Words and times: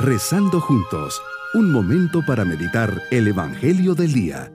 Rezando 0.00 0.60
juntos, 0.60 1.20
un 1.54 1.72
momento 1.72 2.24
para 2.24 2.44
meditar 2.44 3.02
el 3.10 3.26
Evangelio 3.26 3.96
del 3.96 4.12
Día. 4.12 4.52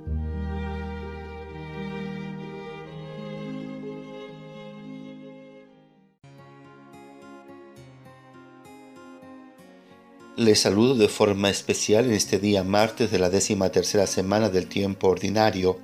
Les 10.37 10.61
saludo 10.61 10.95
de 10.95 11.09
forma 11.09 11.49
especial 11.49 12.05
en 12.05 12.13
este 12.13 12.39
día 12.39 12.63
martes 12.63 13.11
de 13.11 13.19
la 13.19 13.29
décima 13.29 13.67
tercera 13.67 14.07
semana 14.07 14.47
del 14.47 14.67
tiempo 14.67 15.09
ordinario. 15.09 15.77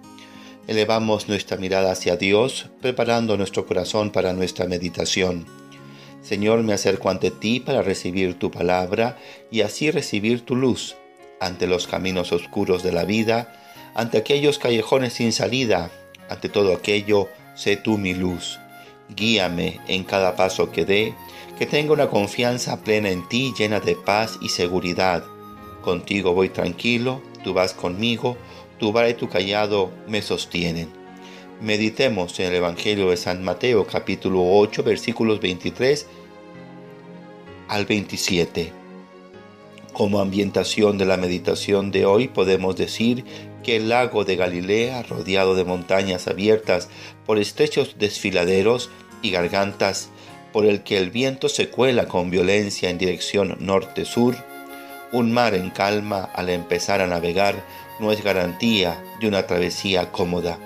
Elevamos 0.67 1.27
nuestra 1.27 1.57
mirada 1.57 1.91
hacia 1.91 2.15
Dios, 2.15 2.69
preparando 2.81 3.35
nuestro 3.35 3.65
corazón 3.65 4.11
para 4.11 4.31
nuestra 4.31 4.67
meditación. 4.67 5.45
Señor, 6.21 6.63
me 6.63 6.73
acerco 6.73 7.09
ante 7.09 7.31
ti 7.31 7.59
para 7.59 7.81
recibir 7.81 8.37
tu 8.37 8.51
palabra 8.51 9.17
y 9.51 9.61
así 9.61 9.89
recibir 9.89 10.45
tu 10.45 10.55
luz 10.55 10.95
ante 11.39 11.67
los 11.67 11.87
caminos 11.87 12.31
oscuros 12.31 12.83
de 12.83 12.91
la 12.91 13.05
vida, 13.05 13.53
ante 13.95 14.17
aquellos 14.17 14.59
callejones 14.59 15.13
sin 15.13 15.31
salida, 15.31 15.91
ante 16.29 16.49
todo 16.49 16.73
aquello, 16.73 17.29
sé 17.55 17.77
tú 17.77 17.97
mi 17.97 18.13
luz. 18.13 18.59
Guíame 19.15 19.79
en 19.87 20.03
cada 20.03 20.35
paso 20.35 20.71
que 20.71 20.85
dé, 20.85 21.15
que 21.57 21.65
tenga 21.65 21.93
una 21.93 22.09
confianza 22.09 22.81
plena 22.83 23.09
en 23.09 23.27
ti, 23.27 23.53
llena 23.57 23.79
de 23.79 23.95
paz 23.95 24.37
y 24.41 24.49
seguridad. 24.49 25.23
Contigo 25.81 26.33
voy 26.33 26.49
tranquilo, 26.49 27.21
tú 27.43 27.53
vas 27.53 27.73
conmigo, 27.73 28.37
tu 28.77 28.91
vara 28.91 29.09
y 29.09 29.13
tu 29.13 29.29
callado 29.29 29.91
me 30.07 30.21
sostienen. 30.21 30.98
Meditemos 31.61 32.39
en 32.39 32.45
el 32.45 32.55
Evangelio 32.55 33.09
de 33.09 33.17
San 33.17 33.43
Mateo 33.43 33.85
capítulo 33.85 34.41
8 34.45 34.81
versículos 34.81 35.41
23 35.41 36.07
al 37.67 37.85
27. 37.85 38.71
Como 39.91 40.21
ambientación 40.21 40.97
de 40.97 41.05
la 41.05 41.17
meditación 41.17 41.91
de 41.91 42.05
hoy 42.05 42.29
podemos 42.29 42.77
decir 42.77 43.25
que 43.61 43.75
el 43.75 43.89
lago 43.89 44.23
de 44.23 44.37
Galilea, 44.37 45.03
rodeado 45.03 45.53
de 45.53 45.65
montañas 45.65 46.29
abiertas 46.29 46.87
por 47.25 47.37
estrechos 47.37 47.97
desfiladeros 47.99 48.89
y 49.21 49.31
gargantas, 49.31 50.11
por 50.53 50.65
el 50.65 50.81
que 50.83 50.97
el 50.97 51.09
viento 51.09 51.49
se 51.49 51.67
cuela 51.67 52.07
con 52.07 52.29
violencia 52.29 52.89
en 52.89 52.97
dirección 52.97 53.57
norte-sur, 53.59 54.37
un 55.11 55.33
mar 55.33 55.55
en 55.55 55.71
calma 55.71 56.29
al 56.33 56.47
empezar 56.47 57.01
a 57.01 57.07
navegar 57.07 57.61
no 57.99 58.13
es 58.13 58.23
garantía 58.23 59.03
de 59.19 59.27
una 59.27 59.45
travesía 59.45 60.09
cómoda. 60.13 60.57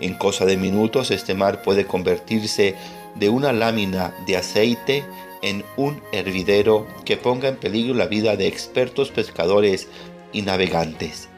En 0.00 0.14
cosa 0.14 0.44
de 0.44 0.56
minutos 0.56 1.10
este 1.10 1.34
mar 1.34 1.62
puede 1.62 1.86
convertirse 1.86 2.76
de 3.16 3.28
una 3.28 3.52
lámina 3.52 4.14
de 4.26 4.36
aceite 4.36 5.04
en 5.42 5.64
un 5.76 6.00
hervidero 6.12 6.86
que 7.04 7.16
ponga 7.16 7.48
en 7.48 7.56
peligro 7.56 7.94
la 7.94 8.06
vida 8.06 8.36
de 8.36 8.46
expertos 8.46 9.10
pescadores 9.10 9.88
y 10.32 10.42
navegantes. 10.42 11.28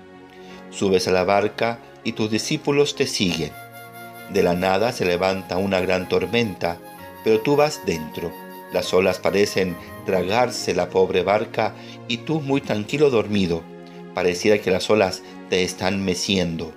Subes 0.71 1.09
a 1.09 1.13
la 1.13 1.25
barca 1.25 1.79
y 2.05 2.13
tus 2.13 2.31
discípulos 2.31 2.95
te 2.95 3.07
siguen. 3.07 3.53
De 4.33 4.43
la 4.43 4.55
nada 4.55 4.93
se 4.93 5.05
levanta 5.05 5.57
una 5.57 5.81
gran 5.81 6.09
tormenta, 6.09 6.79
pero 7.25 7.41
tú 7.41 7.57
vas 7.57 7.81
dentro. 7.85 8.33
Las 8.73 8.95
olas 8.95 9.19
parecen 9.19 9.77
tragarse 10.07 10.75
la 10.75 10.89
pobre 10.89 11.23
barca 11.23 11.75
y 12.09 12.19
tú 12.19 12.41
muy 12.41 12.61
tranquilo 12.61 13.11
dormido. 13.11 13.63
Pareciera 14.15 14.59
que 14.59 14.71
las 14.71 14.89
olas 14.91 15.23
te 15.49 15.65
están 15.65 16.05
meciendo. 16.05 16.73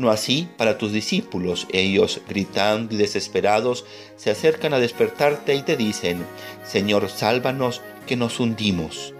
No 0.00 0.10
así 0.10 0.48
para 0.56 0.78
tus 0.78 0.92
discípulos. 0.94 1.66
Ellos, 1.74 2.22
gritando 2.26 2.94
y 2.94 2.96
desesperados, 2.96 3.84
se 4.16 4.30
acercan 4.30 4.72
a 4.72 4.78
despertarte 4.78 5.54
y 5.54 5.62
te 5.62 5.76
dicen, 5.76 6.24
Señor, 6.66 7.10
sálvanos 7.10 7.82
que 8.06 8.16
nos 8.16 8.40
hundimos. 8.40 9.12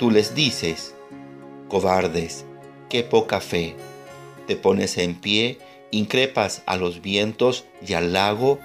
Tú 0.00 0.10
les 0.10 0.34
dices, 0.34 0.96
cobardes, 1.68 2.44
qué 2.88 3.04
poca 3.04 3.40
fe. 3.40 3.76
Te 4.48 4.56
pones 4.56 4.98
en 4.98 5.14
pie, 5.14 5.60
increpas 5.92 6.62
a 6.66 6.76
los 6.76 7.00
vientos 7.00 7.66
y 7.86 7.92
al 7.92 8.12
lago, 8.12 8.58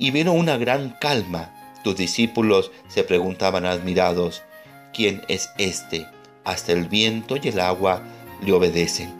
y 0.00 0.10
vino 0.10 0.32
una 0.32 0.56
gran 0.56 0.96
calma. 1.00 1.54
Tus 1.84 1.94
discípulos 1.94 2.72
se 2.88 3.04
preguntaban 3.04 3.66
admirados, 3.66 4.42
¿quién 4.92 5.22
es 5.28 5.50
este? 5.58 6.08
Hasta 6.42 6.72
el 6.72 6.88
viento 6.88 7.36
y 7.40 7.50
el 7.50 7.60
agua 7.60 8.02
le 8.44 8.50
obedecen. 8.50 9.17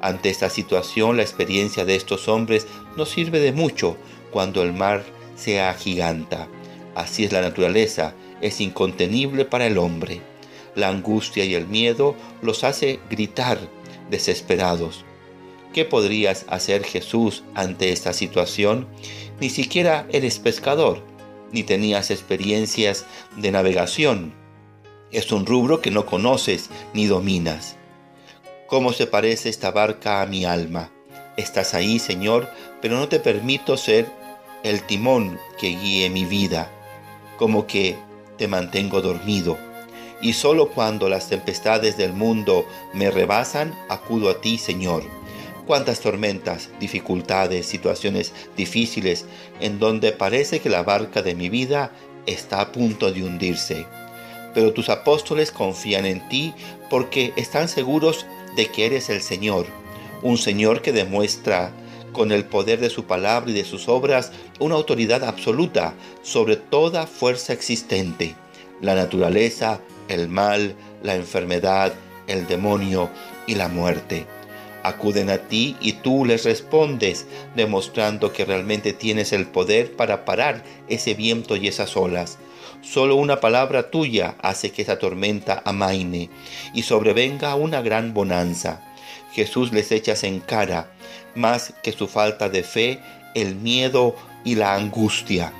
Ante 0.00 0.30
esta 0.30 0.48
situación, 0.48 1.16
la 1.16 1.22
experiencia 1.22 1.84
de 1.84 1.94
estos 1.94 2.28
hombres 2.28 2.66
no 2.96 3.04
sirve 3.06 3.40
de 3.40 3.52
mucho 3.52 3.96
cuando 4.30 4.62
el 4.62 4.72
mar 4.72 5.04
se 5.36 5.60
agiganta. 5.60 6.48
Así 6.94 7.24
es 7.24 7.32
la 7.32 7.42
naturaleza, 7.42 8.14
es 8.40 8.60
incontenible 8.60 9.44
para 9.44 9.66
el 9.66 9.78
hombre. 9.78 10.22
La 10.74 10.88
angustia 10.88 11.44
y 11.44 11.54
el 11.54 11.66
miedo 11.66 12.14
los 12.42 12.64
hace 12.64 13.00
gritar 13.10 13.58
desesperados. 14.10 15.04
¿Qué 15.72 15.84
podrías 15.84 16.46
hacer 16.48 16.84
Jesús 16.84 17.44
ante 17.54 17.92
esta 17.92 18.12
situación? 18.12 18.88
Ni 19.40 19.50
siquiera 19.50 20.06
eres 20.10 20.38
pescador, 20.38 21.02
ni 21.52 21.62
tenías 21.62 22.10
experiencias 22.10 23.06
de 23.36 23.52
navegación. 23.52 24.34
Es 25.12 25.30
un 25.32 25.46
rubro 25.46 25.80
que 25.80 25.90
no 25.90 26.06
conoces 26.06 26.70
ni 26.94 27.06
dominas. 27.06 27.76
¿Cómo 28.70 28.92
se 28.92 29.08
parece 29.08 29.48
esta 29.48 29.72
barca 29.72 30.22
a 30.22 30.26
mi 30.26 30.44
alma? 30.44 30.92
Estás 31.36 31.74
ahí, 31.74 31.98
Señor, 31.98 32.48
pero 32.80 32.98
no 32.98 33.08
te 33.08 33.18
permito 33.18 33.76
ser 33.76 34.06
el 34.62 34.84
timón 34.84 35.40
que 35.58 35.70
guíe 35.70 36.08
mi 36.08 36.24
vida, 36.24 36.70
como 37.36 37.66
que 37.66 37.96
te 38.38 38.46
mantengo 38.46 39.00
dormido. 39.02 39.58
Y 40.22 40.34
solo 40.34 40.68
cuando 40.68 41.08
las 41.08 41.28
tempestades 41.28 41.96
del 41.96 42.12
mundo 42.12 42.64
me 42.94 43.10
rebasan, 43.10 43.76
acudo 43.88 44.30
a 44.30 44.40
ti, 44.40 44.56
Señor. 44.56 45.02
Cuántas 45.66 45.98
tormentas, 45.98 46.70
dificultades, 46.78 47.66
situaciones 47.66 48.32
difíciles, 48.56 49.26
en 49.58 49.80
donde 49.80 50.12
parece 50.12 50.60
que 50.60 50.68
la 50.68 50.84
barca 50.84 51.22
de 51.22 51.34
mi 51.34 51.48
vida 51.48 51.90
está 52.26 52.60
a 52.60 52.70
punto 52.70 53.10
de 53.10 53.24
hundirse. 53.24 53.84
Pero 54.54 54.72
tus 54.72 54.90
apóstoles 54.90 55.50
confían 55.50 56.06
en 56.06 56.28
ti 56.28 56.54
porque 56.88 57.32
están 57.36 57.68
seguros 57.68 58.26
de 58.60 58.66
que 58.66 58.84
eres 58.84 59.08
el 59.08 59.22
Señor, 59.22 59.64
un 60.20 60.36
Señor 60.36 60.82
que 60.82 60.92
demuestra 60.92 61.72
con 62.12 62.30
el 62.30 62.44
poder 62.44 62.78
de 62.78 62.90
su 62.90 63.04
palabra 63.04 63.50
y 63.50 63.54
de 63.54 63.64
sus 63.64 63.88
obras 63.88 64.32
una 64.58 64.74
autoridad 64.74 65.24
absoluta 65.24 65.94
sobre 66.20 66.56
toda 66.56 67.06
fuerza 67.06 67.54
existente, 67.54 68.34
la 68.82 68.94
naturaleza, 68.94 69.80
el 70.08 70.28
mal, 70.28 70.74
la 71.02 71.14
enfermedad, 71.14 71.94
el 72.26 72.46
demonio 72.46 73.08
y 73.46 73.54
la 73.54 73.68
muerte. 73.68 74.26
Acuden 74.82 75.30
a 75.30 75.38
ti 75.38 75.78
y 75.80 75.94
tú 75.94 76.26
les 76.26 76.44
respondes, 76.44 77.24
demostrando 77.56 78.30
que 78.34 78.44
realmente 78.44 78.92
tienes 78.92 79.32
el 79.32 79.46
poder 79.46 79.96
para 79.96 80.26
parar 80.26 80.64
ese 80.86 81.14
viento 81.14 81.56
y 81.56 81.66
esas 81.66 81.96
olas. 81.96 82.36
Solo 82.82 83.16
una 83.16 83.40
palabra 83.40 83.90
tuya 83.90 84.36
hace 84.42 84.72
que 84.72 84.82
esa 84.82 84.98
tormenta 84.98 85.62
amaine 85.64 86.30
y 86.74 86.82
sobrevenga 86.82 87.54
una 87.54 87.82
gran 87.82 88.14
bonanza. 88.14 88.82
Jesús 89.32 89.72
les 89.72 89.92
echas 89.92 90.24
en 90.24 90.40
cara, 90.40 90.92
más 91.34 91.74
que 91.82 91.92
su 91.92 92.08
falta 92.08 92.48
de 92.48 92.62
fe, 92.62 93.00
el 93.34 93.54
miedo 93.54 94.16
y 94.44 94.54
la 94.54 94.74
angustia. 94.74 95.52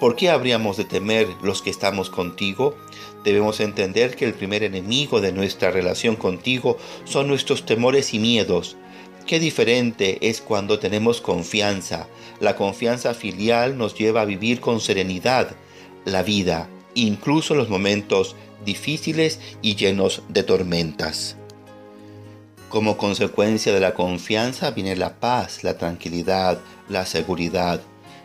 ¿Por 0.00 0.14
qué 0.14 0.30
habríamos 0.30 0.76
de 0.76 0.84
temer 0.84 1.26
los 1.42 1.62
que 1.62 1.70
estamos 1.70 2.10
contigo? 2.10 2.76
Debemos 3.24 3.60
entender 3.60 4.14
que 4.14 4.26
el 4.26 4.34
primer 4.34 4.62
enemigo 4.62 5.20
de 5.20 5.32
nuestra 5.32 5.70
relación 5.70 6.16
contigo 6.16 6.78
son 7.04 7.28
nuestros 7.28 7.66
temores 7.66 8.14
y 8.14 8.18
miedos. 8.18 8.76
Qué 9.26 9.40
diferente 9.40 10.18
es 10.20 10.40
cuando 10.40 10.78
tenemos 10.78 11.20
confianza. 11.20 12.06
La 12.40 12.56
confianza 12.56 13.14
filial 13.14 13.76
nos 13.76 13.94
lleva 13.94 14.20
a 14.20 14.26
vivir 14.26 14.60
con 14.60 14.80
serenidad, 14.80 15.56
la 16.06 16.22
vida, 16.22 16.68
incluso 16.94 17.54
los 17.54 17.68
momentos 17.68 18.36
difíciles 18.64 19.40
y 19.60 19.74
llenos 19.74 20.22
de 20.28 20.42
tormentas. 20.44 21.36
Como 22.70 22.96
consecuencia 22.96 23.74
de 23.74 23.80
la 23.80 23.92
confianza 23.92 24.70
viene 24.70 24.96
la 24.96 25.14
paz, 25.20 25.62
la 25.62 25.76
tranquilidad, 25.76 26.60
la 26.88 27.04
seguridad. 27.06 27.80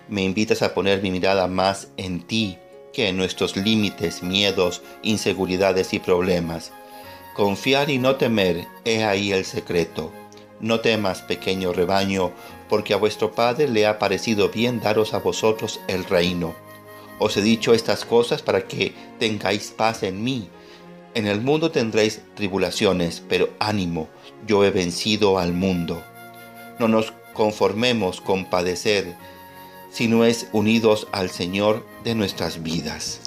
Me 0.07 0.23
invitas 0.23 0.61
a 0.61 0.73
poner 0.73 1.01
mi 1.01 1.11
mirada 1.11 1.47
más 1.47 1.89
en 1.97 2.21
ti 2.21 2.57
que 2.93 3.07
en 3.09 3.17
nuestros 3.17 3.55
límites, 3.57 4.21
miedos, 4.23 4.81
inseguridades 5.01 5.93
y 5.93 5.99
problemas. 5.99 6.71
Confiar 7.35 7.89
y 7.89 7.97
no 7.97 8.15
temer, 8.15 8.67
he 8.85 9.03
ahí 9.03 9.31
el 9.31 9.45
secreto. 9.45 10.11
No 10.59 10.81
temas, 10.81 11.21
pequeño 11.21 11.73
rebaño, 11.73 12.31
porque 12.69 12.93
a 12.93 12.97
vuestro 12.97 13.31
Padre 13.31 13.67
le 13.67 13.87
ha 13.87 13.97
parecido 13.97 14.49
bien 14.49 14.81
daros 14.81 15.13
a 15.13 15.19
vosotros 15.19 15.79
el 15.87 16.03
reino. 16.03 16.53
Os 17.23 17.38
he 17.38 17.41
dicho 17.44 17.75
estas 17.75 18.03
cosas 18.03 18.41
para 18.41 18.68
que 18.68 18.95
tengáis 19.19 19.69
paz 19.69 20.01
en 20.01 20.23
mí. 20.23 20.50
En 21.13 21.27
el 21.27 21.39
mundo 21.39 21.69
tendréis 21.69 22.23
tribulaciones, 22.33 23.21
pero 23.29 23.51
ánimo, 23.59 24.09
yo 24.47 24.65
he 24.65 24.71
vencido 24.71 25.38
al 25.38 25.53
mundo. 25.53 26.01
No 26.79 26.88
nos 26.88 27.13
conformemos 27.35 28.21
con 28.21 28.45
padecer, 28.45 29.15
sino 29.91 30.25
es 30.25 30.47
unidos 30.51 31.07
al 31.12 31.29
Señor 31.29 31.85
de 32.03 32.15
nuestras 32.15 32.63
vidas. 32.63 33.19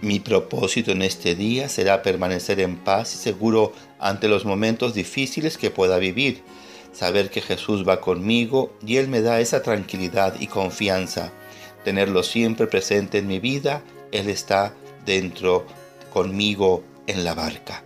Mi 0.00 0.20
propósito 0.20 0.92
en 0.92 1.02
este 1.02 1.34
día 1.34 1.68
será 1.68 2.02
permanecer 2.02 2.60
en 2.60 2.76
paz 2.76 3.12
y 3.16 3.18
seguro 3.18 3.72
ante 3.98 4.28
los 4.28 4.44
momentos 4.44 4.94
difíciles 4.94 5.58
que 5.58 5.72
pueda 5.72 5.98
vivir. 5.98 6.44
Saber 6.92 7.28
que 7.28 7.42
Jesús 7.42 7.84
va 7.86 8.00
conmigo 8.00 8.72
y 8.86 8.98
Él 8.98 9.08
me 9.08 9.20
da 9.20 9.40
esa 9.40 9.64
tranquilidad 9.64 10.36
y 10.38 10.46
confianza. 10.46 11.32
Tenerlo 11.86 12.24
siempre 12.24 12.66
presente 12.66 13.18
en 13.18 13.28
mi 13.28 13.38
vida. 13.38 13.80
Él 14.10 14.28
está 14.28 14.74
dentro 15.04 15.64
conmigo 16.12 16.82
en 17.06 17.22
la 17.22 17.32
barca. 17.32 17.84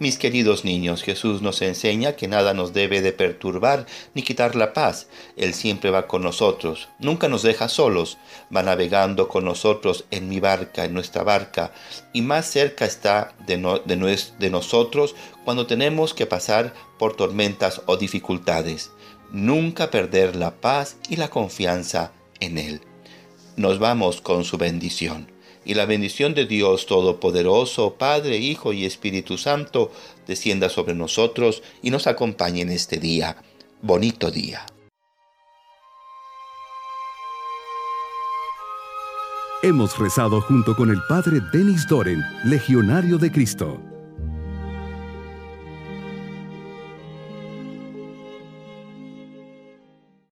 Mis 0.00 0.18
queridos 0.18 0.64
niños, 0.64 1.04
Jesús 1.04 1.42
nos 1.42 1.62
enseña 1.62 2.16
que 2.16 2.26
nada 2.26 2.54
nos 2.54 2.72
debe 2.72 3.02
de 3.02 3.12
perturbar 3.12 3.86
ni 4.14 4.22
quitar 4.22 4.56
la 4.56 4.72
paz. 4.72 5.06
Él 5.36 5.54
siempre 5.54 5.90
va 5.90 6.08
con 6.08 6.24
nosotros, 6.24 6.88
nunca 6.98 7.28
nos 7.28 7.44
deja 7.44 7.68
solos, 7.68 8.18
va 8.54 8.64
navegando 8.64 9.28
con 9.28 9.44
nosotros 9.44 10.06
en 10.10 10.28
mi 10.28 10.40
barca, 10.40 10.84
en 10.84 10.92
nuestra 10.92 11.22
barca, 11.22 11.70
y 12.12 12.22
más 12.22 12.50
cerca 12.50 12.84
está 12.84 13.32
de, 13.46 13.58
de 14.38 14.50
nosotros 14.50 15.14
cuando 15.44 15.68
tenemos 15.68 16.14
que 16.14 16.26
pasar 16.26 16.74
por 16.98 17.14
tormentas 17.14 17.80
o 17.86 17.96
dificultades. 17.96 18.90
Nunca 19.30 19.92
perder 19.92 20.34
la 20.34 20.50
paz 20.50 20.96
y 21.08 21.14
la 21.14 21.28
confianza 21.28 22.10
en 22.40 22.58
Él. 22.58 22.80
Nos 23.56 23.78
vamos 23.78 24.20
con 24.20 24.44
su 24.44 24.58
bendición 24.58 25.32
y 25.64 25.74
la 25.74 25.86
bendición 25.86 26.34
de 26.34 26.46
Dios 26.46 26.84
Todopoderoso, 26.84 27.94
Padre, 27.94 28.36
Hijo 28.36 28.74
y 28.74 28.84
Espíritu 28.84 29.38
Santo, 29.38 29.90
descienda 30.26 30.68
sobre 30.68 30.94
nosotros 30.94 31.62
y 31.82 31.90
nos 31.90 32.06
acompañe 32.06 32.60
en 32.60 32.70
este 32.70 32.98
día. 32.98 33.36
Bonito 33.80 34.30
día. 34.30 34.66
Hemos 39.62 39.98
rezado 39.98 40.42
junto 40.42 40.76
con 40.76 40.90
el 40.90 41.00
Padre 41.08 41.40
Denis 41.52 41.88
Doren, 41.88 42.22
Legionario 42.44 43.16
de 43.16 43.32
Cristo. 43.32 43.95